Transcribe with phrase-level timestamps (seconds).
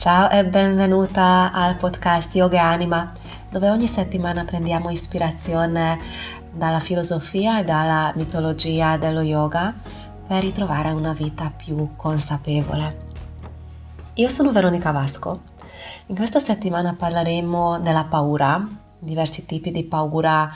[0.00, 3.12] Ciao e benvenuta al podcast Yoga Anima,
[3.50, 5.98] dove ogni settimana prendiamo ispirazione
[6.50, 9.74] dalla filosofia e dalla mitologia dello yoga
[10.26, 13.08] per ritrovare una vita più consapevole.
[14.14, 15.42] Io sono Veronica Vasco.
[16.06, 18.66] In questa settimana parleremo della paura,
[18.98, 20.50] diversi tipi di paura,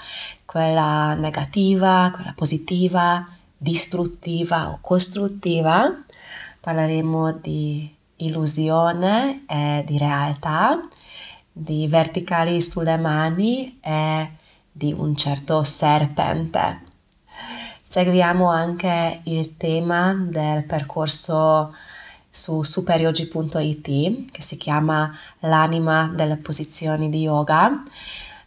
[0.47, 6.03] quella negativa, quella positiva, distruttiva o costruttiva.
[6.61, 10.89] Parleremo di illusione e di realtà,
[11.51, 14.31] di verticali sulle mani e
[14.71, 16.83] di un certo serpente.
[17.83, 21.73] Seguiamo anche il tema del percorso
[22.29, 27.85] su superyogi.it che si chiama L'anima delle posizioni di yoga,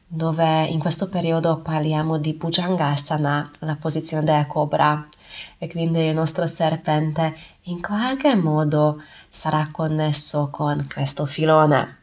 [0.07, 5.07] dove in questo periodo parliamo di Bhujangasana, la posizione della cobra,
[5.57, 11.95] e quindi il nostro serpente in qualche modo sarà connesso con questo filone.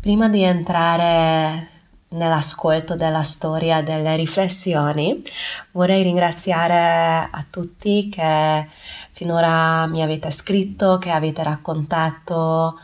[0.00, 1.68] Prima di entrare
[2.10, 5.22] nell'ascolto della storia, delle riflessioni,
[5.72, 8.68] vorrei ringraziare a tutti che
[9.10, 12.78] finora mi avete scritto, che avete raccontato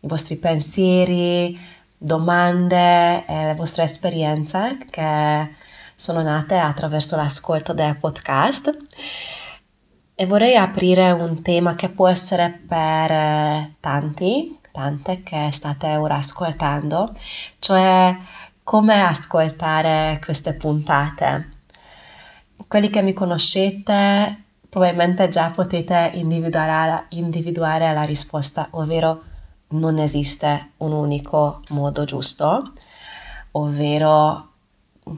[0.00, 1.58] i vostri pensieri,
[1.96, 5.54] domande e le vostre esperienze che
[5.94, 8.76] sono nate attraverso l'ascolto del podcast
[10.14, 16.16] e vorrei aprire un tema che può essere per eh, tanti, tante che state ora
[16.16, 17.14] ascoltando,
[17.58, 18.16] cioè
[18.62, 21.50] come ascoltare queste puntate.
[22.66, 29.22] Quelli che mi conoscete probabilmente già potete individuare, individuare la risposta, ovvero
[29.68, 32.72] non esiste un unico modo giusto,
[33.52, 34.50] ovvero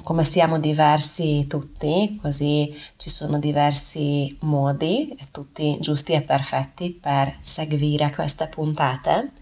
[0.03, 8.13] come siamo diversi tutti, così ci sono diversi modi, tutti giusti e perfetti per seguire
[8.15, 9.33] queste puntate.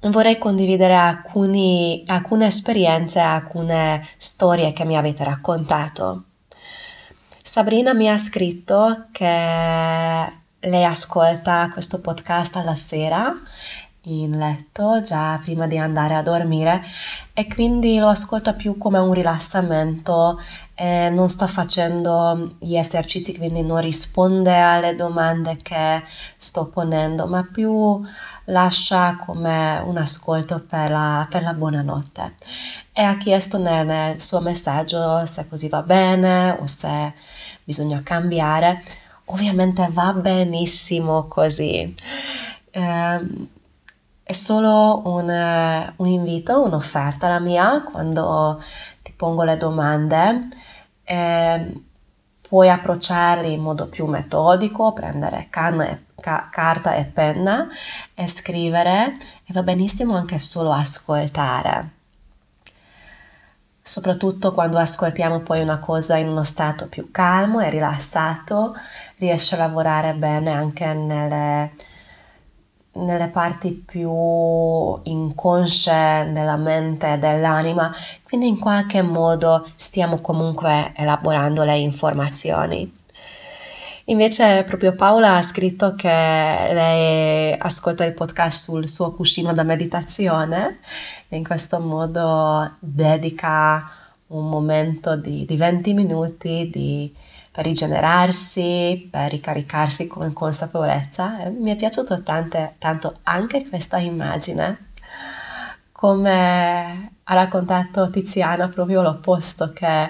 [0.00, 6.24] Vorrei condividere alcuni, alcune esperienze, alcune storie che mi avete raccontato.
[7.42, 13.34] Sabrina mi ha scritto che lei ascolta questo podcast alla sera
[14.06, 16.82] in letto già prima di andare a dormire
[17.32, 20.40] e quindi lo ascolta più come un rilassamento
[20.74, 26.02] e non sta facendo gli esercizi quindi non risponde alle domande che
[26.36, 28.00] sto ponendo ma più
[28.46, 32.34] lascia come un ascolto per la, per la buonanotte.
[32.92, 37.14] E ha chiesto nel, nel suo messaggio se così va bene o se
[37.64, 38.82] bisogna cambiare
[39.26, 41.94] ovviamente va benissimo così
[42.72, 43.48] eh,
[44.24, 48.62] è solo un, un invito, un'offerta la mia quando
[49.02, 50.48] ti pongo le domande.
[51.04, 51.72] Eh,
[52.48, 55.48] puoi approcciarli in modo più metodico, prendere e,
[56.20, 57.68] ca, carta e penna
[58.14, 62.01] e scrivere e va benissimo anche solo ascoltare.
[63.82, 68.74] Soprattutto quando ascoltiamo poi una cosa in uno stato più calmo e rilassato,
[69.18, 71.72] riesce a lavorare bene anche nelle
[72.94, 74.10] nelle parti più
[75.04, 77.90] inconsce della mente e dell'anima,
[78.22, 83.00] quindi in qualche modo stiamo comunque elaborando le informazioni.
[84.06, 90.80] Invece proprio Paola ha scritto che lei ascolta il podcast sul suo cuscino da meditazione
[91.28, 93.90] e in questo modo dedica
[94.28, 97.14] un momento di, di 20 minuti di
[97.52, 101.50] per rigenerarsi, per ricaricarsi con consapevolezza.
[101.50, 104.92] Mi è piaciuto tante, tanto anche questa immagine,
[105.92, 110.08] come ha raccontato Tiziana proprio l'opposto che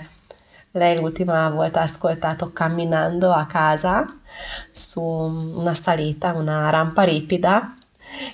[0.73, 4.19] lei l'ultima volta ha ascoltato camminando a casa
[4.73, 7.77] su una salita, una rampa ripida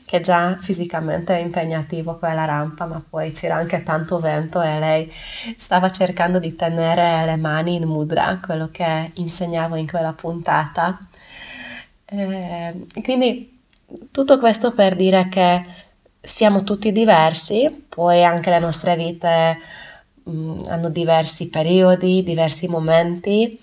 [0.04, 5.12] che già fisicamente è impegnativo quella rampa, ma poi c'era anche tanto vento e lei
[5.56, 10.98] stava cercando di tenere le mani in mudra, quello che insegnavo in quella puntata.
[12.04, 13.58] Eh, quindi
[14.10, 15.64] tutto questo per dire che
[16.20, 19.58] siamo tutti diversi, poi anche le nostre vite
[20.28, 23.58] mm, hanno diversi periodi, diversi momenti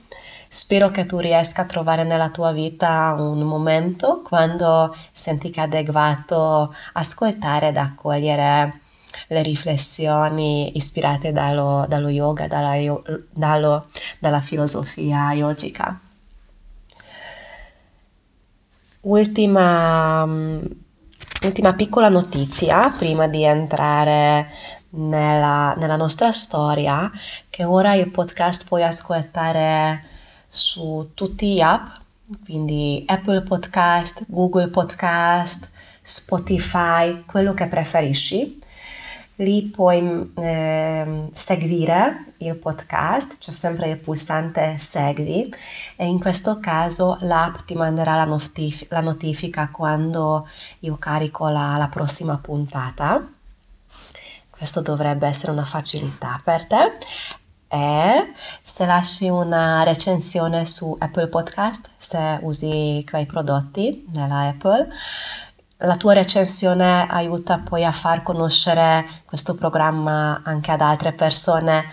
[0.56, 5.64] Spero che tu riesca a trovare nella tua vita un momento quando senti che è
[5.64, 8.80] adeguato ascoltare ed accogliere
[9.28, 12.74] le riflessioni ispirate dallo, dallo yoga, dalla,
[13.32, 16.00] dallo, dalla filosofia yogica.
[19.02, 20.24] Ultima,
[21.44, 24.48] ultima piccola notizia prima di entrare
[24.96, 27.12] nella, nella nostra storia,
[27.50, 30.04] che ora il podcast puoi ascoltare
[30.48, 32.04] su tutti gli app
[32.44, 35.70] quindi Apple Podcast, Google Podcast,
[36.02, 38.62] Spotify, quello che preferisci.
[39.40, 45.54] Lì puoi eh, seguire il podcast, c'è sempre il pulsante segui
[45.98, 50.48] e in questo caso l'app ti manderà la, notif- la notifica quando
[50.80, 53.35] io carico la, la prossima puntata.
[54.66, 56.98] Questo dovrebbe essere una facilità per te
[57.68, 58.34] e
[58.64, 64.88] se lasci una recensione su Apple Podcast, se usi quei prodotti nella Apple,
[65.78, 71.84] la tua recensione aiuta poi a far conoscere questo programma anche ad altre persone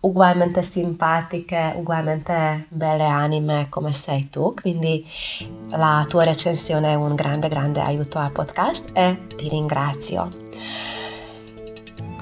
[0.00, 5.06] ugualmente simpatiche, ugualmente belle anime come sei tu, quindi
[5.68, 10.41] la tua recensione è un grande grande aiuto al podcast e ti ringrazio.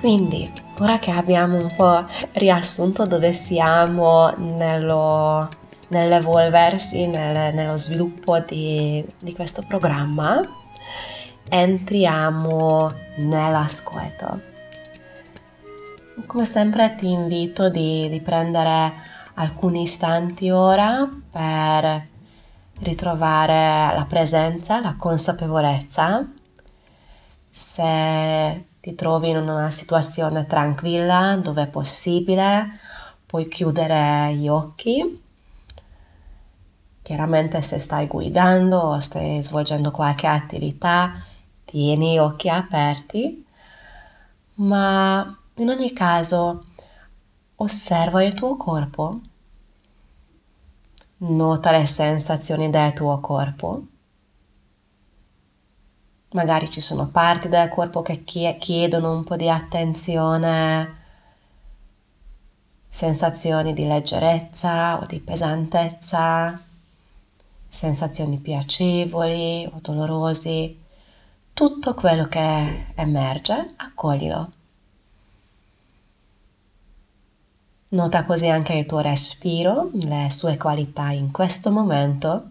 [0.01, 5.47] Quindi, ora che abbiamo un po' riassunto dove siamo nello,
[5.89, 10.41] nell'evolversi, nel, nello sviluppo di, di questo programma,
[11.51, 14.41] entriamo nell'ascolto.
[16.25, 18.93] Come sempre ti invito di, di prendere
[19.35, 22.07] alcuni istanti ora per
[22.79, 26.27] ritrovare la presenza, la consapevolezza.
[27.51, 32.79] Se ti trovi in una situazione tranquilla dove è possibile,
[33.27, 35.23] puoi chiudere gli occhi.
[37.03, 41.23] Chiaramente se stai guidando o stai svolgendo qualche attività,
[41.65, 43.45] tieni gli occhi aperti,
[44.55, 46.65] ma in ogni caso
[47.57, 49.21] osserva il tuo corpo,
[51.19, 53.83] nota le sensazioni del tuo corpo.
[56.33, 60.99] Magari ci sono parti del corpo che chiedono un po' di attenzione,
[62.89, 66.61] sensazioni di leggerezza o di pesantezza,
[67.69, 70.79] sensazioni piacevoli o dolorosi
[71.53, 74.53] tutto quello che emerge, accoglilo.
[77.89, 82.51] Nota così anche il tuo respiro, le sue qualità in questo momento.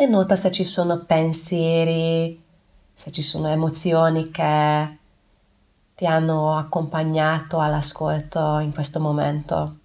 [0.00, 2.42] E nota se ci sono pensieri,
[2.90, 4.96] se ci sono emozioni che
[5.94, 9.76] ti hanno accompagnato all'ascolto in questo momento.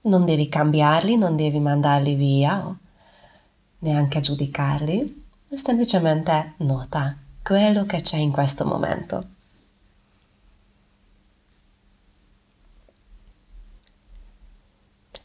[0.00, 2.76] Non devi cambiarli, non devi mandarli via,
[3.78, 9.24] neanche giudicarli, semplicemente nota quello che c'è in questo momento.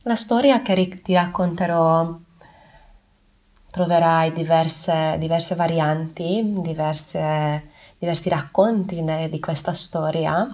[0.03, 2.19] La storia che ti racconterò
[3.75, 7.63] troverai diverse, diverse varianti, diverse,
[7.97, 10.47] diversi racconti di questa storia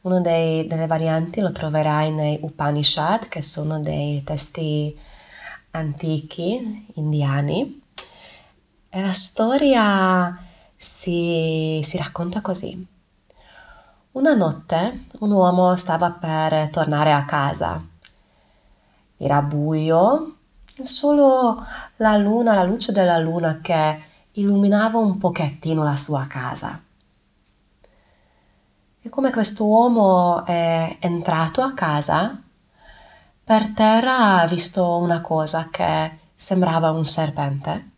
[0.00, 4.98] una delle varianti lo troverai nei Upanishad, che sono dei testi
[5.70, 7.80] antichi indiani.
[8.88, 10.36] E la storia
[10.76, 12.86] si, si racconta così.
[14.10, 17.82] Una notte un uomo stava per tornare a casa.
[19.16, 20.36] Era buio,
[20.82, 21.64] solo
[21.96, 26.80] la luna, la luce della luna che illuminava un pochettino la sua casa.
[29.00, 32.40] E come questo uomo è entrato a casa,
[33.44, 37.90] per terra ha visto una cosa che sembrava un serpente.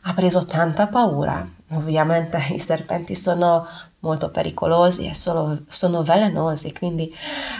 [0.00, 1.46] Ha preso tanta paura.
[1.72, 3.66] Ovviamente i serpenti sono
[3.98, 7.14] molto pericolosi e solo, sono velenosi, quindi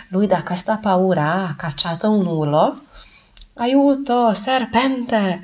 [0.08, 2.83] lui da questa paura ha cacciato un urlo.
[3.56, 5.40] Aiuto, serpente!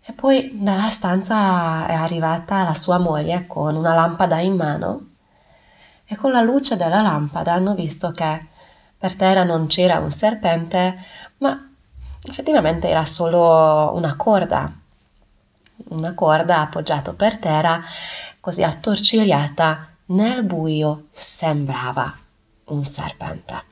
[0.00, 5.08] E poi dalla stanza è arrivata la sua moglie con una lampada in mano
[6.04, 8.46] e con la luce della lampada hanno visto che
[8.96, 10.98] per terra non c'era un serpente,
[11.38, 11.68] ma
[12.22, 14.72] effettivamente era solo una corda,
[15.88, 17.80] una corda appoggiata per terra,
[18.38, 22.16] così attorcigliata nel buio sembrava
[22.66, 23.71] un serpente.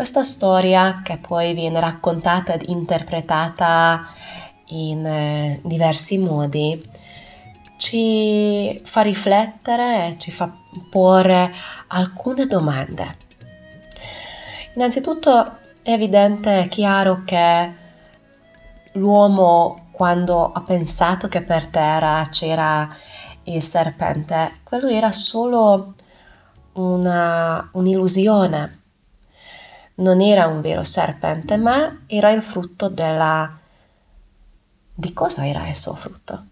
[0.00, 4.06] Questa storia, che poi viene raccontata ed interpretata
[4.68, 6.82] in eh, diversi modi,
[7.76, 10.50] ci fa riflettere e ci fa
[10.88, 11.52] porre
[11.88, 13.14] alcune domande.
[14.72, 17.74] Innanzitutto è evidente e chiaro che
[18.92, 22.88] l'uomo quando ha pensato che per terra c'era
[23.42, 25.92] il serpente, quello era solo
[26.72, 28.79] una, un'illusione.
[30.00, 33.58] Non era un vero serpente, ma era il frutto della...
[34.94, 36.44] Di cosa era il suo frutto?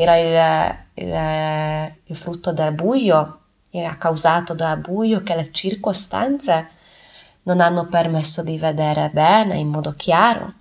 [0.00, 6.68] era il, il, il frutto del buio, era causato dal buio che le circostanze
[7.42, 10.52] non hanno permesso di vedere bene in modo chiaro.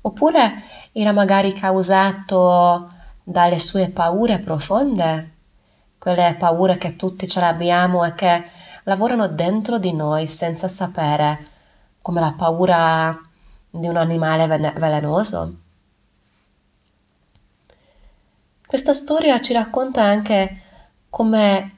[0.00, 2.90] Oppure era magari causato
[3.22, 5.34] dalle sue paure profonde,
[5.96, 8.44] quelle paure che tutti ce l'abbiamo e che
[8.86, 11.46] lavorano dentro di noi senza sapere,
[12.00, 13.18] come la paura
[13.68, 15.54] di un animale velenoso.
[18.64, 20.60] Questa storia ci racconta anche
[21.10, 21.76] come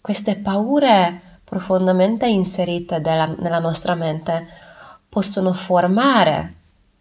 [0.00, 4.46] queste paure profondamente inserite della, nella nostra mente
[5.08, 6.54] possono formare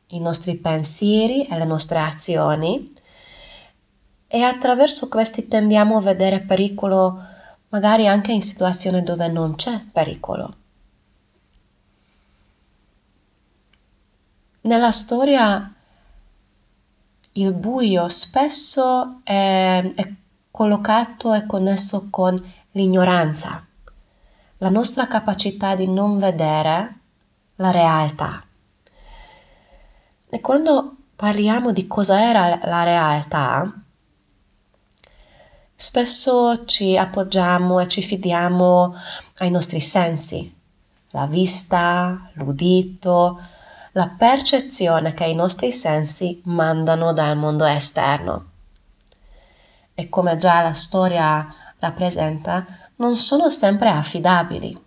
[0.07, 2.93] i nostri pensieri e le nostre azioni
[4.27, 7.35] e attraverso questi tendiamo a vedere pericolo
[7.69, 10.55] magari anche in situazioni dove non c'è pericolo.
[14.61, 15.73] Nella storia
[17.33, 20.13] il buio spesso è, è
[20.51, 22.35] collocato e connesso con
[22.71, 23.65] l'ignoranza,
[24.57, 26.99] la nostra capacità di non vedere
[27.55, 28.43] la realtà.
[30.29, 33.71] E quando parliamo di cosa era la realtà,
[35.79, 38.95] spesso ci appoggiamo e ci fidiamo
[39.37, 40.51] ai nostri sensi,
[41.11, 43.39] la vista, l'udito,
[43.91, 48.45] la percezione che i nostri sensi mandano dal mondo esterno.
[49.93, 52.65] E come già la storia rappresenta,
[52.95, 54.85] non sono sempre affidabili.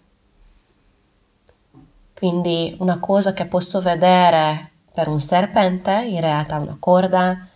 [2.15, 7.47] Quindi una cosa che posso vedere per un serpente, in realtà una corda,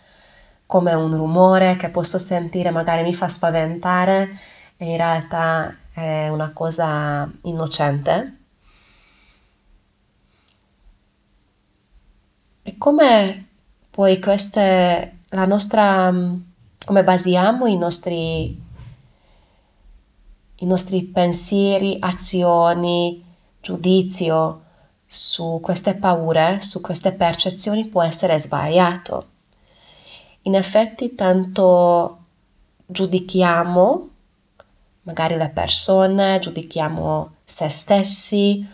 [0.65, 4.39] come un rumore che posso sentire magari mi fa spaventare
[4.77, 8.37] e in realtà è una cosa innocente.
[12.63, 13.47] E come
[13.91, 16.11] poi queste, la nostra,
[16.85, 18.59] come basiamo i nostri,
[20.55, 23.23] i nostri pensieri, azioni,
[23.61, 24.63] giudizio
[25.05, 29.33] su queste paure, su queste percezioni può essere sbagliato.
[30.45, 32.19] In effetti tanto
[32.85, 34.09] giudichiamo
[35.03, 38.67] magari le persone, giudichiamo se stessi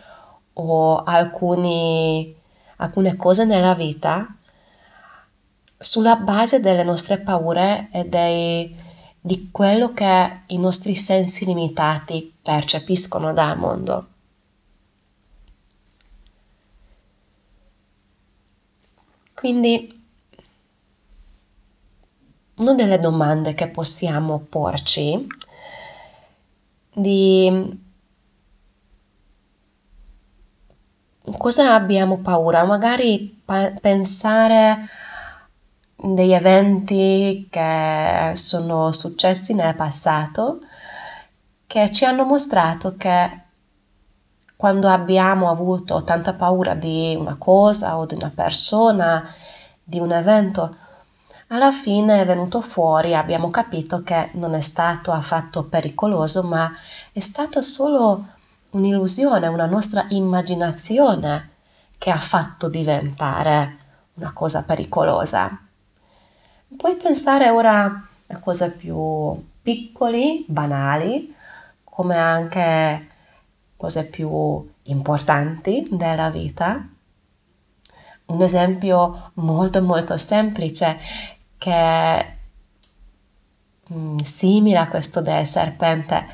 [0.54, 2.34] o alcuni
[2.76, 4.36] alcune cose nella vita
[5.78, 8.74] sulla base delle nostre paure e dei,
[9.20, 14.06] di quello che i nostri sensi limitati percepiscono dal mondo.
[19.34, 20.01] Quindi
[22.56, 25.26] una delle domande che possiamo porci
[26.94, 27.80] di
[31.38, 32.64] cosa abbiamo paura?
[32.64, 34.86] Magari pa- pensare
[35.96, 40.60] degli eventi che sono successi nel passato
[41.66, 43.40] che ci hanno mostrato che
[44.56, 49.26] quando abbiamo avuto tanta paura di una cosa o di una persona,
[49.82, 50.76] di un evento,
[51.52, 56.72] alla fine è venuto fuori, abbiamo capito che non è stato affatto pericoloso, ma
[57.12, 58.26] è stato solo
[58.70, 61.50] un'illusione, una nostra immaginazione
[61.98, 63.76] che ha fatto diventare
[64.14, 65.60] una cosa pericolosa.
[66.74, 71.34] Puoi pensare ora a cose più piccoli, banali,
[71.84, 73.08] come anche
[73.76, 76.88] cose più importanti della vita.
[78.24, 80.98] Un esempio molto molto semplice
[81.62, 82.36] che è
[83.92, 86.26] mm, simile a questo del serpente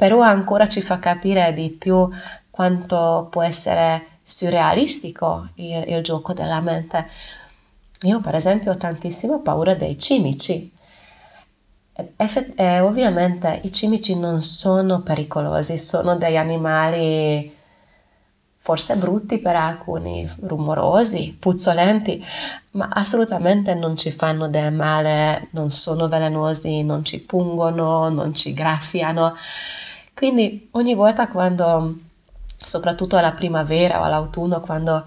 [0.00, 2.08] però ancora ci fa capire di più
[2.48, 7.06] quanto può essere surrealistico il, il gioco della mente.
[8.04, 10.72] Io per esempio ho tantissima paura dei cimici.
[12.16, 17.54] Effett- eh, ovviamente i cimici non sono pericolosi, sono degli animali
[18.62, 22.24] forse brutti per alcuni, rumorosi, puzzolenti,
[22.72, 28.52] ma assolutamente non ci fanno del male, non sono velenosi, non ci pungono, non ci
[28.52, 29.34] graffiano.
[30.14, 31.96] Quindi ogni volta quando,
[32.62, 35.06] soprattutto alla primavera o all'autunno, quando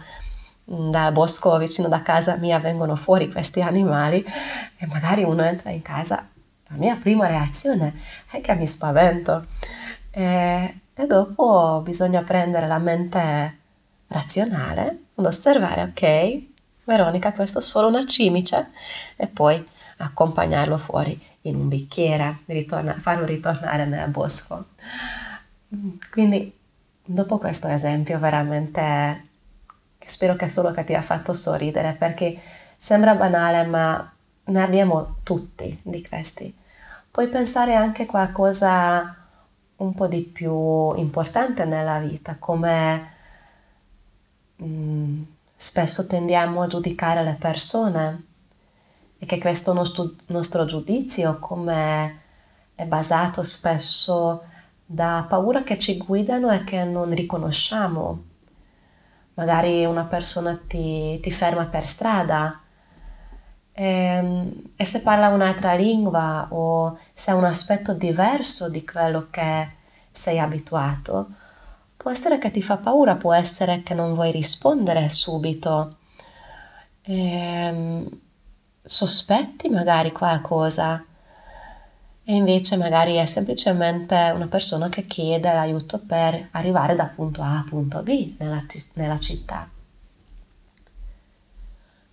[0.71, 4.25] mm, dal bosco vicino da casa mia vengono fuori questi animali
[4.77, 6.27] e magari uno entra in casa,
[6.67, 7.93] la mia prima reazione
[8.31, 9.45] è che mi spavento.
[10.09, 13.57] E, e dopo bisogna prendere la mente
[14.07, 16.43] razionale ad osservare, ok,
[16.85, 18.71] Veronica, questo è solo una cimice
[19.15, 19.65] e poi
[19.97, 24.65] accompagnarlo fuori in un bicchiere, ritorna, farlo ritornare nel bosco.
[26.11, 26.53] Quindi,
[27.03, 29.27] dopo questo esempio, veramente
[30.05, 32.39] spero che solo che ti ha fatto sorridere perché
[32.77, 34.11] sembra banale, ma
[34.45, 36.53] ne abbiamo tutti di questi.
[37.09, 39.22] Puoi pensare anche a qualcosa
[39.77, 43.11] un po' di più importante nella vita, come
[44.61, 45.21] mm,
[45.55, 48.25] spesso tendiamo a giudicare le persone
[49.19, 52.21] e che questo nostro, nostro giudizio come
[52.75, 54.43] è basato spesso
[54.85, 58.23] da paura che ci guidano e che non riconosciamo.
[59.35, 62.62] Magari una persona ti, ti ferma per strada
[63.73, 69.27] e, ehm, e, se parla un'altra lingua o se ha un aspetto diverso di quello
[69.29, 69.69] che
[70.11, 71.29] sei abituato,
[71.97, 75.97] può essere che ti fa paura, può essere che non vuoi rispondere subito.
[77.01, 78.09] E, ehm,
[78.85, 81.03] sospetti magari qualcosa
[82.25, 87.59] e invece magari è semplicemente una persona che chiede l'aiuto per arrivare da punto A
[87.59, 88.63] a punto B nella,
[88.93, 89.72] nella città.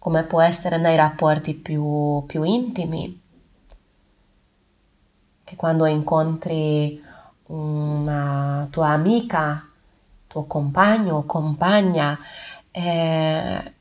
[0.01, 3.21] Come può essere nei rapporti più, più intimi,
[5.45, 7.01] che quando incontri
[7.49, 9.63] una tua amica,
[10.27, 12.19] tuo compagno o compagna,
[12.71, 13.75] eh,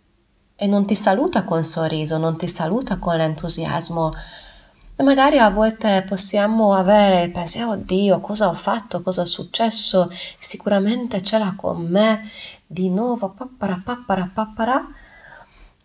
[0.55, 4.13] e non ti saluta con sorriso, non ti saluta con l'entusiasmo.
[4.97, 11.23] E magari a volte possiamo avere, pensiamo, oddio, cosa ho fatto, cosa è successo, sicuramente
[11.23, 12.29] ce l'ha con me,
[12.67, 14.85] di nuovo, pappara, pappara, pappara.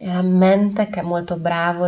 [0.05, 1.37] E la mente che è molto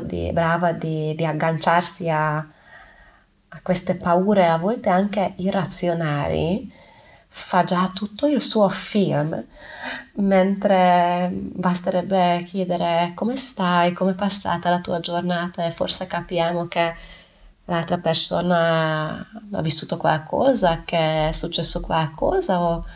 [0.07, 6.73] di, brava di, di agganciarsi a, a queste paure, a volte anche irrazionali,
[7.29, 9.45] fa già tutto il suo film,
[10.15, 15.67] mentre basterebbe chiedere come stai, come è passata la tua giornata?
[15.67, 16.95] E forse capiamo che
[17.67, 22.87] l'altra persona ha vissuto qualcosa, che è successo qualcosa o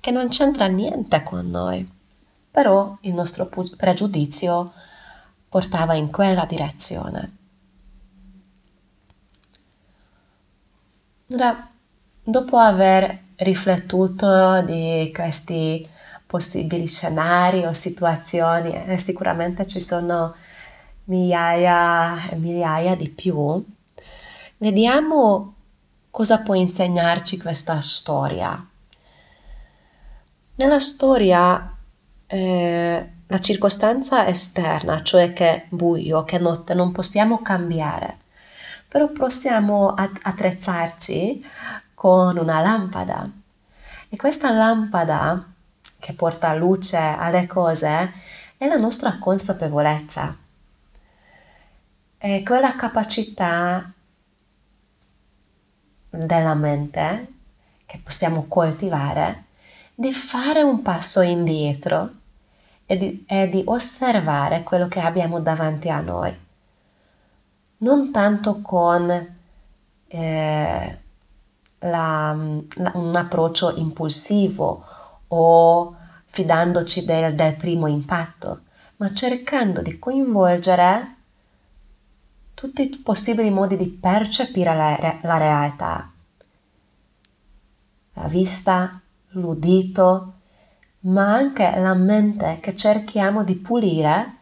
[0.00, 1.95] che non c'entra niente con noi.
[2.56, 4.72] Però il nostro pregiudizio
[5.46, 7.36] portava in quella direzione.
[11.32, 11.68] Ora,
[12.22, 15.86] dopo aver riflettuto di questi
[16.26, 20.34] possibili scenari o situazioni e sicuramente ci sono
[21.04, 23.62] migliaia e migliaia di più.
[24.56, 25.54] Vediamo
[26.08, 28.66] cosa può insegnarci questa storia.
[30.54, 31.75] Nella storia
[32.26, 38.18] eh, la circostanza esterna, cioè che buio, che notte, non possiamo cambiare,
[38.88, 41.44] però possiamo attrezzarci
[41.94, 43.28] con una lampada.
[44.08, 45.44] E questa lampada
[45.98, 48.12] che porta luce alle cose
[48.56, 50.36] è la nostra consapevolezza.
[52.18, 53.90] È quella capacità
[56.10, 57.32] della mente
[57.84, 59.44] che possiamo coltivare
[59.94, 62.10] di fare un passo indietro
[62.86, 66.34] e di, e di osservare quello che abbiamo davanti a noi.
[67.78, 69.10] Non tanto con
[70.08, 70.98] eh,
[71.78, 72.36] la,
[72.74, 74.84] la, un approccio impulsivo
[75.28, 78.62] o fidandoci del, del primo impatto,
[78.96, 81.14] ma cercando di coinvolgere
[82.54, 86.10] tutti i possibili modi di percepire la, la realtà.
[88.14, 88.98] La vista,
[89.30, 90.35] l'udito,
[91.06, 94.34] ma anche la mente che cerchiamo di pulire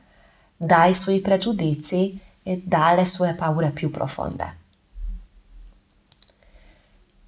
[0.56, 4.62] dai suoi pregiudizi e dalle sue paure più profonde.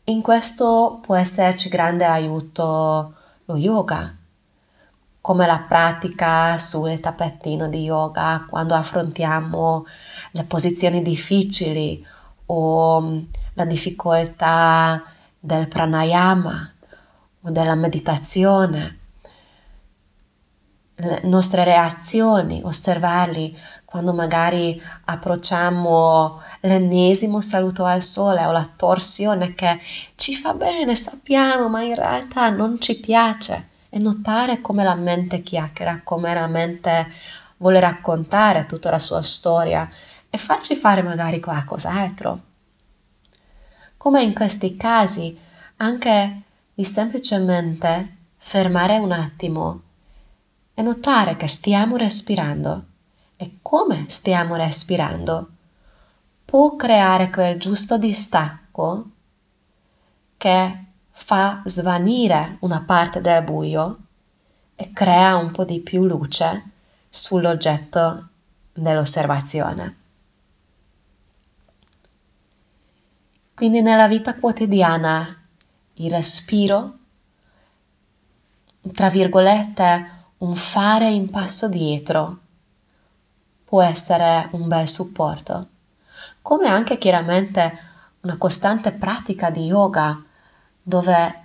[0.04, 4.14] In questo può esserci grande aiuto lo yoga,
[5.20, 9.84] come la pratica sul tappettino di yoga quando affrontiamo
[10.30, 12.04] le posizioni difficili
[12.46, 13.18] o mm,
[13.54, 15.02] la difficoltà
[15.38, 16.72] del pranayama
[17.42, 19.04] o della meditazione
[20.96, 29.80] le nostre reazioni, osservarli quando magari approcciamo l'ennesimo saluto al sole o la torsione che
[30.16, 35.42] ci fa bene, sappiamo, ma in realtà non ci piace e notare come la mente
[35.42, 37.10] chiacchiera, come la mente
[37.58, 39.88] vuole raccontare tutta la sua storia
[40.28, 42.40] e farci fare magari qualcos'altro.
[43.96, 45.38] Come in questi casi,
[45.76, 46.42] anche
[46.74, 49.80] di semplicemente fermare un attimo
[50.78, 52.84] e notare che stiamo respirando
[53.36, 55.48] e come stiamo respirando
[56.44, 59.10] può creare quel giusto distacco
[60.36, 63.98] che fa svanire una parte del buio
[64.74, 66.70] e crea un po' di più luce
[67.08, 68.28] sull'oggetto
[68.74, 69.96] dell'osservazione.
[73.54, 75.26] Quindi nella vita quotidiana
[75.94, 76.98] il respiro,
[78.92, 82.38] tra virgolette, un fare in passo dietro
[83.64, 85.68] può essere un bel supporto,
[86.42, 87.78] come anche chiaramente
[88.20, 90.22] una costante pratica di yoga
[90.82, 91.44] dove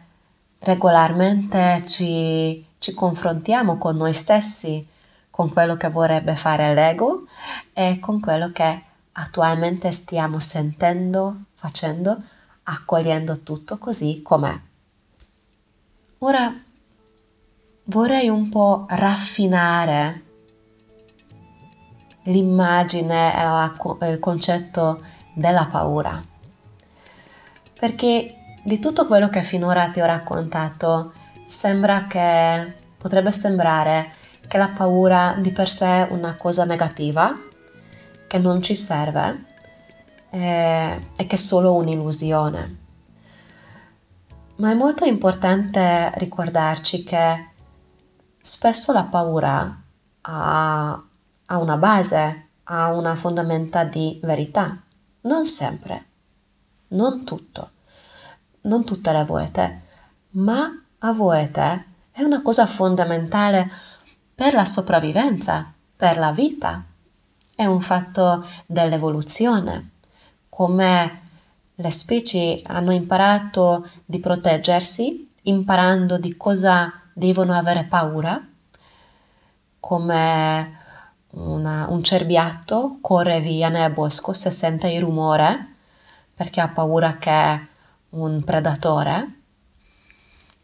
[0.59, 4.87] regolarmente ci, ci confrontiamo con noi stessi,
[5.29, 7.25] con quello che vorrebbe fare l'ego
[7.73, 12.21] e con quello che attualmente stiamo sentendo, facendo,
[12.63, 14.59] accogliendo tutto così com'è.
[16.19, 16.53] Ora
[17.85, 20.23] vorrei un po' raffinare
[22.23, 25.01] l'immagine e il concetto
[25.33, 26.21] della paura.
[27.79, 31.13] Perché di tutto quello che finora ti ho raccontato,
[31.47, 34.13] sembra che potrebbe sembrare
[34.47, 37.35] che la paura di per sé è una cosa negativa,
[38.27, 39.45] che non ci serve
[40.29, 42.77] e, e che è solo un'illusione.
[44.57, 47.50] Ma è molto importante ricordarci che
[48.41, 49.81] spesso la paura
[50.21, 51.03] ha,
[51.45, 54.77] ha una base, ha una fondamenta di verità.
[55.21, 56.05] Non sempre,
[56.89, 57.69] non tutto,
[58.61, 59.81] non tutte le volte,
[60.31, 63.69] ma a volte è una cosa fondamentale
[64.33, 66.83] per la sopravvivenza, per la vita.
[67.55, 69.89] È un fatto dell'evoluzione,
[70.49, 71.19] come
[71.75, 78.41] le specie hanno imparato di proteggersi imparando di cosa devono avere paura,
[79.79, 80.79] come
[81.31, 85.75] una, un cerbiatto corre via nel bosco se sente il rumore
[86.33, 87.67] perché ha paura che
[88.09, 89.35] un predatore,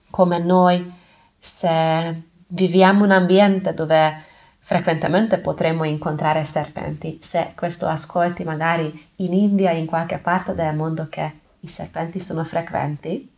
[0.10, 0.92] come noi
[1.40, 4.24] se viviamo un ambiente dove
[4.60, 11.08] frequentemente potremmo incontrare serpenti, se questo ascolti magari in India, in qualche parte del mondo
[11.10, 13.32] che i serpenti sono frequenti,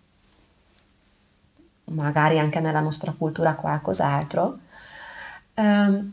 [1.90, 4.60] magari anche nella nostra cultura qualcos'altro,
[5.54, 6.12] ehm,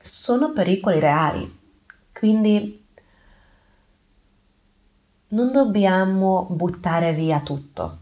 [0.00, 1.58] sono pericoli reali.
[2.12, 2.84] Quindi
[5.28, 7.98] non dobbiamo buttare via tutto.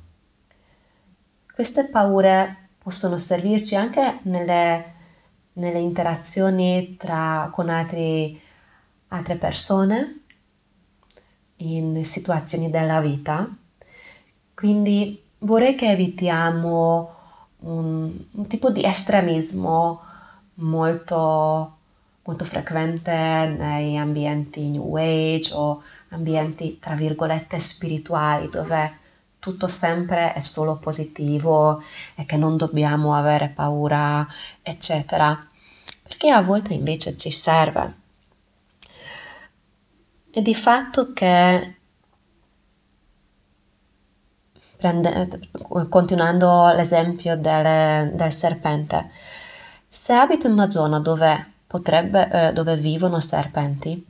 [1.53, 4.93] Queste paure possono servirci anche nelle,
[5.55, 8.41] nelle interazioni tra, con altri,
[9.09, 10.21] altre persone,
[11.57, 13.49] in situazioni della vita.
[14.55, 17.15] Quindi vorrei che evitiamo
[17.61, 20.03] un, un tipo di estremismo
[20.55, 21.77] molto,
[22.25, 28.97] molto frequente nei ambienti New Age o ambienti, tra virgolette, spirituali, dove
[29.39, 31.83] tutto sempre è solo positivo
[32.15, 34.27] e che non dobbiamo avere paura,
[34.63, 35.47] eccetera.
[36.03, 37.95] Perché a volte invece ci serve.
[40.31, 41.78] E di fatto che
[44.79, 45.51] prende,
[45.89, 49.11] continuando l'esempio del, del, serpente,
[49.89, 54.07] se abiti in una zona dove, potrebbe, eh, dove vivono serpenti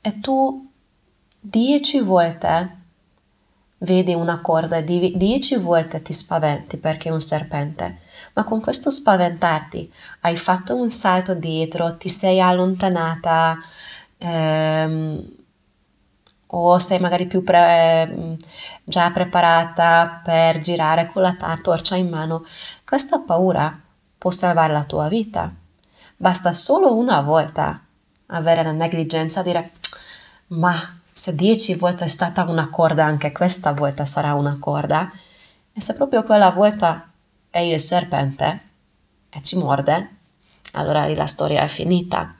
[0.00, 0.68] e tu
[1.40, 2.76] dieci volte
[3.78, 8.00] vedi una corda e dieci volte ti spaventi perché è un serpente,
[8.34, 13.56] ma con questo spaventarti hai fatto un salto dietro, ti sei allontanata,
[14.18, 15.36] ehm,
[16.50, 18.36] o sei magari più pre-
[18.84, 22.44] già preparata per girare con la torcia in mano,
[22.84, 23.78] questa paura
[24.16, 25.52] può salvare la tua vita.
[26.16, 27.80] Basta solo una volta
[28.26, 29.72] avere la negligenza di dire
[30.48, 35.10] ma se dieci volte è stata una corda, anche questa volta sarà una corda.
[35.72, 37.10] E se proprio quella volta
[37.50, 38.60] è il serpente
[39.28, 40.16] e ci morde,
[40.72, 42.34] allora lì la storia è finita.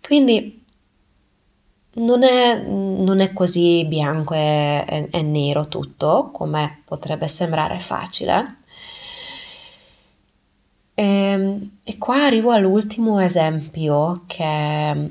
[0.00, 0.61] Quindi
[1.94, 8.56] non è, non è così bianco e, e, nero tutto, come potrebbe sembrare facile.
[10.94, 15.10] E, ehm, e qua arrivo all'ultimo esempio che,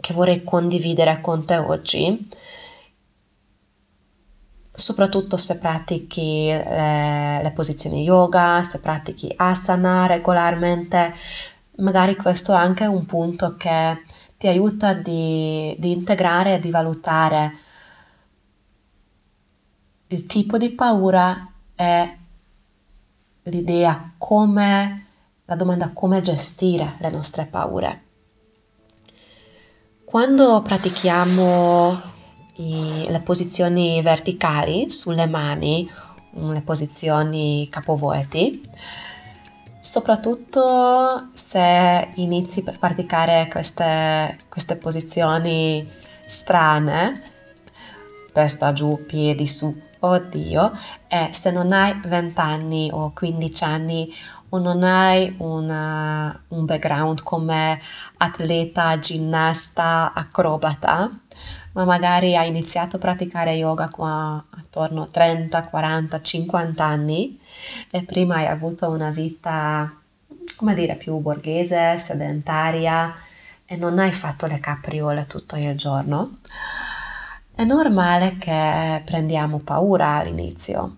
[0.00, 2.28] che vorrei condividere con te oggi,
[4.72, 11.14] soprattutto se pratichi le, le posizioni yoga, se pratichi asana regolarmente,
[11.76, 13.98] magari questo è anche un punto che
[14.40, 17.58] ti aiuta di, di integrare e di valutare
[20.06, 22.18] il tipo di paura e
[23.42, 25.06] l'idea come,
[25.44, 28.02] la domanda come gestire le nostre paure.
[30.06, 32.00] Quando pratichiamo
[32.54, 35.86] i, le posizioni verticali sulle mani,
[36.30, 38.58] le posizioni capovolti,
[39.80, 45.88] Soprattutto se inizi per praticare queste, queste posizioni
[46.26, 47.22] strane,
[48.32, 50.72] testa giù, piedi su, oddio,
[51.08, 54.14] e se non hai 20 anni o 15 anni
[54.50, 57.80] o non hai una, un background come
[58.18, 61.10] atleta, ginnasta, acrobata,
[61.72, 67.38] ma magari hai iniziato a praticare yoga qua attorno a 30, 40, 50 anni
[67.90, 69.92] e prima hai avuto una vita,
[70.56, 73.14] come dire, più borghese, sedentaria
[73.64, 76.38] e non hai fatto le capriole tutto il giorno,
[77.54, 80.96] è normale che prendiamo paura all'inizio.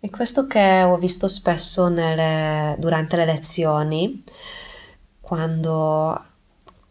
[0.00, 4.22] E questo che ho visto spesso nelle, durante le lezioni,
[5.20, 6.27] quando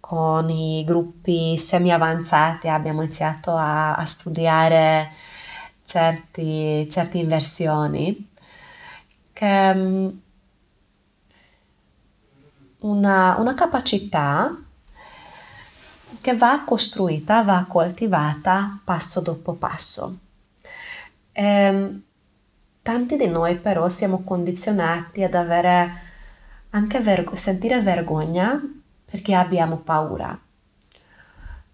[0.08, 5.12] con i gruppi semi-avanzati abbiamo iniziato a, a studiare
[5.84, 8.30] certi, certe inversioni,
[9.34, 10.08] che mm,
[12.80, 14.56] una, una capacità
[16.22, 20.20] che va costruita, va coltivata passo dopo passo.
[21.34, 22.02] E, ehm,
[22.82, 26.02] tanti di noi però siamo condizionati ad avere
[26.70, 28.62] anche vergo- sentire vergogna
[29.10, 30.38] perché abbiamo paura.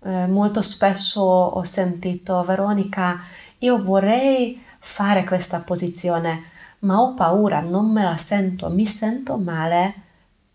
[0.06, 3.22] Eh, molto spesso ho sentito Veronica,
[3.60, 9.94] io vorrei fare questa posizione, ma ho paura, non me la sento, mi sento male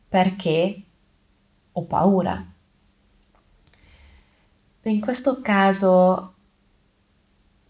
[0.08, 0.82] perché
[1.72, 2.44] ho paura.
[4.82, 6.34] In questo caso,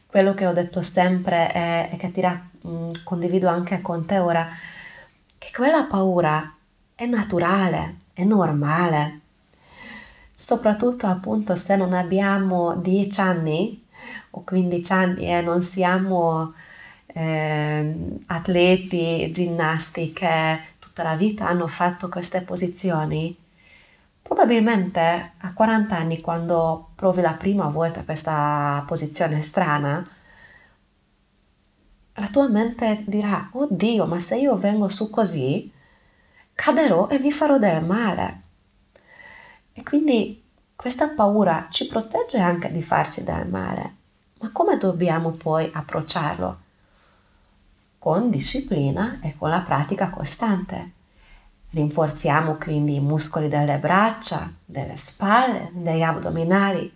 [0.07, 4.49] quello che ho detto sempre è che ti ra- mm, condivido anche con te ora,
[5.37, 6.55] che quella paura
[6.95, 9.21] è naturale, è normale.
[10.35, 13.85] Soprattutto appunto se non abbiamo 10 anni
[14.31, 16.53] o 15 anni e non siamo
[17.07, 23.37] eh, atleti, ginnasti che tutta la vita hanno fatto queste posizioni,
[24.21, 30.05] probabilmente a 40 anni quando provi la prima volta questa posizione strana,
[32.15, 35.71] la tua mente dirà, oddio, ma se io vengo su così,
[36.59, 38.43] caderò e mi farò del male.
[39.73, 40.43] E quindi
[40.75, 43.95] questa paura ci protegge anche di farci del male.
[44.41, 46.59] Ma come dobbiamo poi approcciarlo?
[47.99, 50.91] Con disciplina e con la pratica costante.
[51.71, 56.93] Rinforziamo quindi i muscoli delle braccia, delle spalle, degli addominali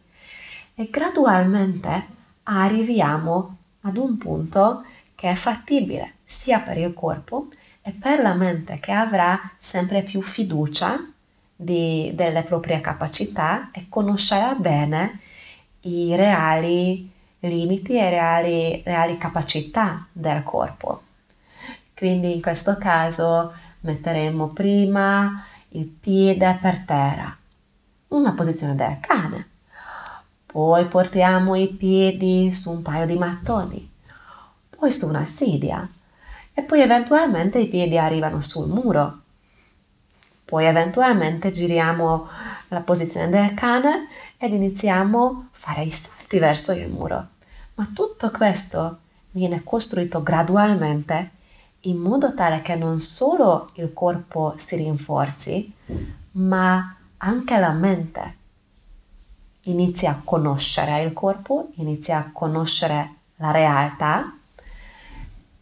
[0.75, 2.07] e gradualmente
[2.43, 7.47] arriviamo ad un punto che è fattibile sia per il corpo
[7.83, 11.05] e per la mente che avrà sempre più fiducia
[11.55, 15.21] di, delle proprie capacità e conoscerà bene
[15.83, 21.03] i reali limiti e reali, reali capacità del corpo.
[21.95, 27.37] Quindi in questo caso metteremo prima il piede per terra,
[28.09, 29.49] una posizione del cane.
[30.47, 33.91] Poi portiamo i piedi su un paio di mattoni,
[34.69, 35.89] poi su una sedia
[36.55, 39.21] e poi eventualmente i piedi arrivano sul muro.
[40.45, 42.29] Poi eventualmente giriamo
[42.69, 47.29] la posizione del cane ed iniziamo a fare i salti verso il muro.
[47.75, 48.99] Ma tutto questo
[49.31, 51.31] viene costruito gradualmente
[51.81, 55.73] in modo tale che non solo il corpo si rinforzi,
[56.33, 58.37] ma anche la mente
[59.63, 64.37] inizia a conoscere il corpo, inizia a conoscere la realtà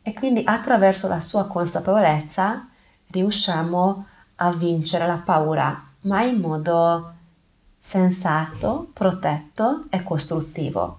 [0.02, 2.68] e quindi attraverso la sua consapevolezza
[3.08, 7.12] riusciamo a vincere la paura, ma in modo
[7.78, 10.98] sensato, protetto e costruttivo.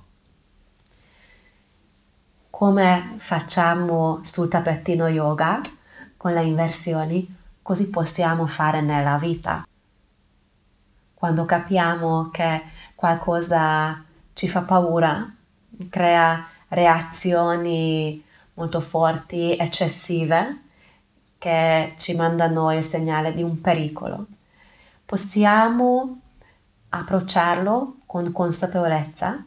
[2.50, 5.62] Come facciamo sul tappetino yoga
[6.18, 9.66] con le inversioni, così possiamo fare nella vita.
[11.14, 12.62] Quando capiamo che
[12.96, 15.34] qualcosa ci fa paura,
[15.90, 18.24] crea reazioni
[18.56, 20.62] molto forti, eccessive,
[21.38, 24.28] che ci mandano il segnale di un pericolo.
[25.06, 26.20] Possiamo
[26.90, 29.44] approcciarlo con consapevolezza,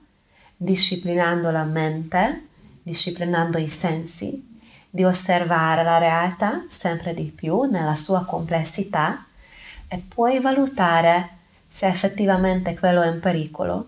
[0.56, 2.48] disciplinando la mente,
[2.82, 4.52] disciplinando i sensi,
[4.90, 9.26] di osservare la realtà sempre di più nella sua complessità
[9.88, 11.30] e poi valutare
[11.68, 13.86] se effettivamente quello è un pericolo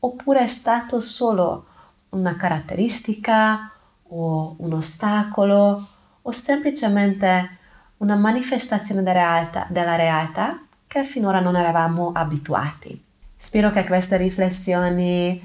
[0.00, 1.66] oppure è stato solo
[2.10, 3.70] una caratteristica
[4.08, 5.86] o un ostacolo
[6.22, 7.56] o semplicemente
[7.98, 13.04] una manifestazione della realtà, della realtà che finora non eravamo abituati.
[13.36, 15.40] Spero che queste riflessioni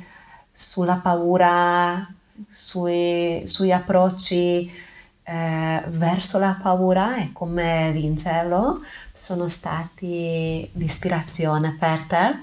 [0.52, 2.08] sulla paura,
[2.48, 4.72] sui, sugli approcci
[5.24, 8.82] eh, verso la paura e come vincerlo
[9.14, 12.38] sono stati di ispirazione per te.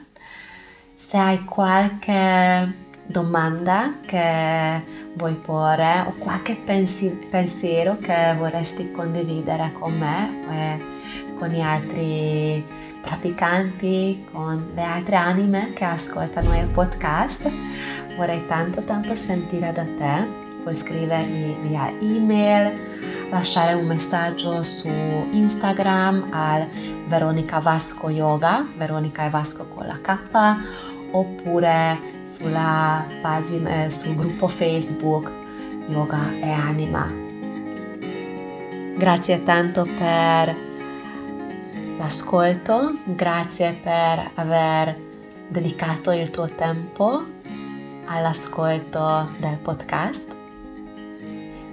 [0.97, 4.83] Se hai qualche domanda che
[5.15, 12.65] vuoi porre o qualche pensi- pensiero che vorresti condividere con me e con gli altri
[13.03, 17.51] praticanti, con le altre anime che ascoltano il podcast,
[18.17, 20.49] vorrei tanto tanto sentire da te.
[20.63, 26.69] Puoi scrivermi via email, lasciare un messaggio su Instagram al
[27.09, 30.19] Veronica Vasco Yoga, Veronica e Vasco con la K,
[31.13, 35.31] oppure sulla pagina, eh, sul gruppo Facebook
[35.89, 37.07] Yoga e Anima.
[38.97, 40.57] Grazie tanto per
[41.99, 44.97] l'ascolto, grazie per aver
[45.49, 47.25] dedicato il tuo tempo
[48.07, 50.35] all'ascolto del podcast.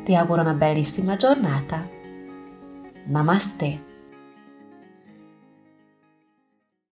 [0.03, 1.85] Ti auguro una bellissima giornata.
[3.05, 3.86] Namaste.